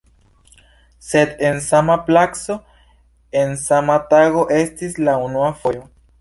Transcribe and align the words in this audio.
Sed 1.07 1.35
en 1.49 1.59
sama 1.65 1.97
placo, 2.07 2.57
en 3.43 3.53
sama 3.65 3.99
tago 4.15 4.47
estis 4.63 4.99
la 5.05 5.15
unua 5.29 5.53
fojo. 5.63 5.87